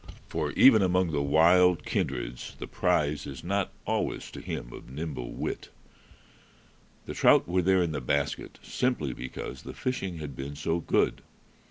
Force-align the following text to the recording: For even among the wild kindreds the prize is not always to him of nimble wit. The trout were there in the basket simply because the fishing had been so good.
For 0.29 0.51
even 0.53 0.81
among 0.81 1.11
the 1.11 1.21
wild 1.21 1.85
kindreds 1.85 2.55
the 2.57 2.65
prize 2.65 3.27
is 3.27 3.43
not 3.43 3.71
always 3.85 4.31
to 4.31 4.41
him 4.41 4.73
of 4.73 4.89
nimble 4.89 5.31
wit. 5.33 5.69
The 7.05 7.13
trout 7.13 7.47
were 7.47 7.61
there 7.61 7.83
in 7.83 7.91
the 7.91 8.01
basket 8.01 8.57
simply 8.63 9.13
because 9.13 9.61
the 9.61 9.75
fishing 9.75 10.17
had 10.17 10.35
been 10.35 10.55
so 10.55 10.79
good. 10.79 11.21